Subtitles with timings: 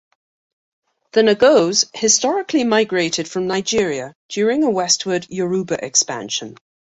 [1.11, 6.57] The Nagots historically migrated from Nigeria during a westward Yoruba expansion.